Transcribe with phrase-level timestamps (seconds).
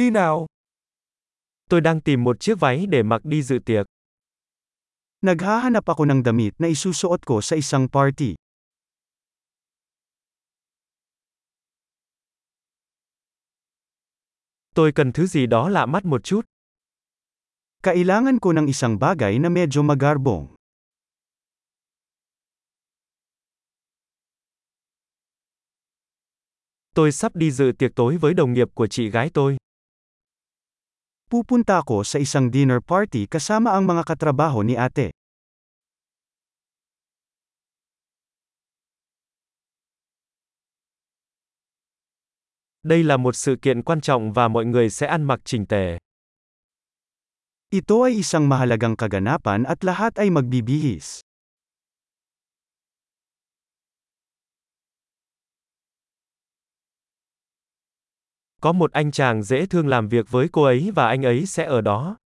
[0.00, 0.46] Đi nào.
[1.68, 3.86] Tôi đang tìm một chiếc váy để mặc đi dự tiệc.
[5.20, 8.34] Naghahanap ako ng damit na isusuot ko sa isang party.
[14.74, 16.44] Tôi cần thứ gì đó lạ mắt một chút.
[17.82, 20.56] Kailangan ko ng isang bagay na medyo magarbong.
[26.94, 29.60] Tôi sắp đi dự tiệc tối với đồng nghiệp của chị gái tôi.
[31.30, 35.14] Pupunta ako sa isang dinner party kasama ang mga katrabaho ni ate.
[42.82, 45.98] Đây là một sự kiện quan trọng và mọi người sẽ ăn mặc chỉnh tề.
[47.70, 51.22] Ito ay isang mahalagang kaganapan at lahat ay magbibihis.
[58.60, 61.64] Có một anh chàng dễ thương làm việc với cô ấy và anh ấy sẽ
[61.64, 62.16] ở đó.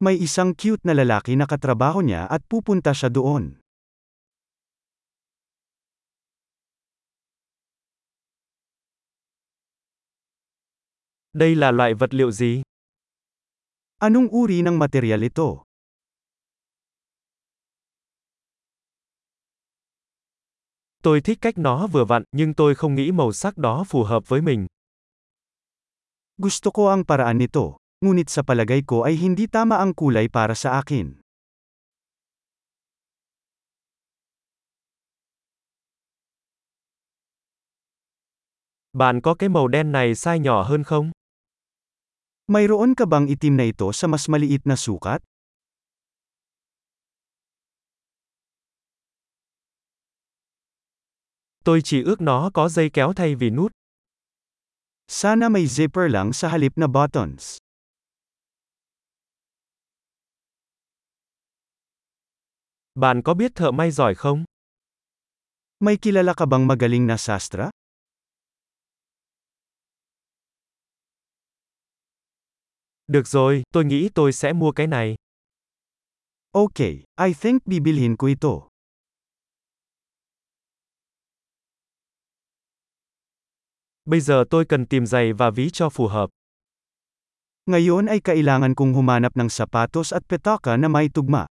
[0.00, 3.52] May isang cute na lalaki na katrabaho niya at pupunta siya doon.
[11.32, 12.62] Đây là loại vật liệu gì?
[13.98, 15.63] Anong uri ng material ito?
[21.04, 24.28] Tôi thích cách nó vừa vặn, nhưng tôi không nghĩ màu sắc đó phù hợp
[24.28, 24.66] với mình.
[26.38, 30.54] Gusto ko ang paraan nito, ngunit sa palagay ko ay hindi tama ang kulay para
[30.54, 31.20] sa akin.
[38.92, 41.10] Bạn có cái màu đen này size nhỏ hơn không?
[42.48, 45.20] Mayroon ka bang itim na ito sa mas maliit na sukat?
[51.64, 53.72] Tôi chỉ ước nó có dây kéo thay vì nút.
[55.08, 57.58] Sana may zipper lang sa halip na buttons.
[62.94, 64.44] Bạn có biết thợ may giỏi không?
[65.80, 67.70] May kilala ka bang magaling na sastra?
[73.06, 75.14] Được rồi, tôi nghĩ tôi sẽ mua cái này.
[76.52, 78.73] Okay, I think bibilhin ko ito.
[84.04, 86.30] Bây giờ tôi cần tìm giày và ví cho phù hợp.
[87.66, 91.46] Ngayon ay kailangan kong humanap ng sapatos at petaka na may tugma.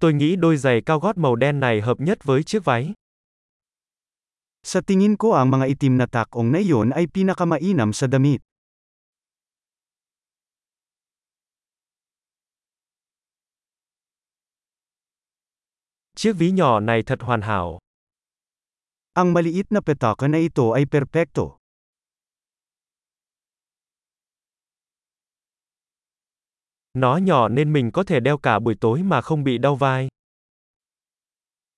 [0.00, 2.94] Tôi nghĩ đôi giày cao gót màu đen này hợp nhất với chiếc váy.
[4.62, 8.38] Sa tingin ko ang mga itim na takong na iyon ay pinakamainam sa damit.
[16.18, 17.78] Chiếc ví nhỏ này thật hoàn hảo.
[19.14, 21.42] Ang maliit na petaka na ito ay perpekto.
[26.94, 30.08] Nó nhỏ nên mình có thể đeo cả buổi tối mà không bị đau vai.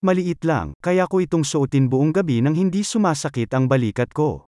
[0.01, 4.47] Maliit lang, kaya ko itong suotin buong gabi nang hindi sumasakit ang balikat ko.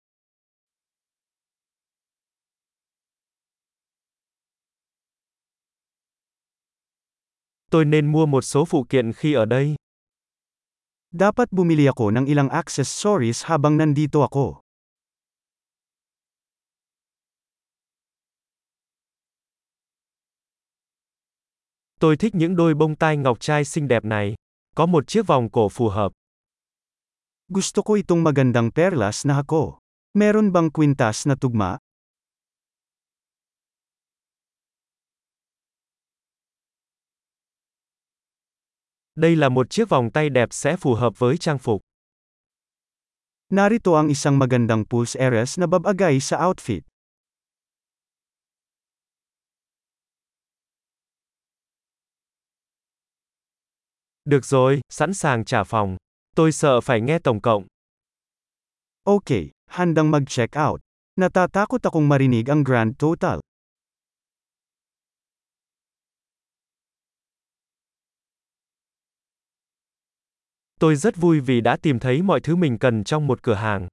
[7.71, 9.80] Tôi nên mua một số phụ kiện khi ở đây.
[11.11, 14.63] Dapat bumili ako ng ilang accessories habang nandito ako.
[21.99, 24.35] Tôi thích những đôi bông tai ngọc trai xinh đẹp này.
[24.75, 26.11] Có một chiếc vòng cổ phù hợp.
[27.47, 29.83] Gusto ko itong magandang perlas na hako.
[30.15, 31.77] Meron bang kwintas na tugma?
[39.15, 41.81] Đây là một chiếc vòng tay đẹp sẽ phù hợp với trang phục.
[43.49, 46.81] Narito ang isang magandang pulse eres na babagay sa outfit.
[54.25, 55.97] Được rồi, sẵn sàng trả phòng.
[56.35, 57.67] Tôi sợ phải nghe tổng cộng.
[59.03, 60.81] Okay, handang mag-check out.
[61.15, 63.39] Natatakot akong marinig ang grand total.
[70.81, 73.87] Tôi rất vui vì đã tìm thấy mọi thứ mình cần trong một cửa hàng.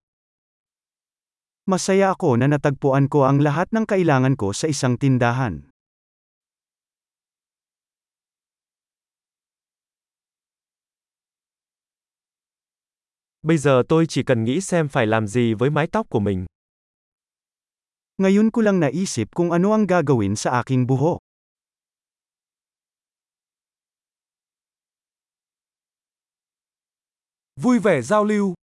[1.67, 5.69] Masaya ako na natagpuan ko ang lahat ng kailangan ko sa isang tindahan.
[13.43, 16.47] Bây giờ tôi chỉ cần nghĩ xem phải làm gì với mái tóc của mình.
[18.19, 21.28] Ngayon ko lang naisip kung ano ang gagawin sa aking buhok.
[27.61, 28.59] Vui vẻ giao lưu.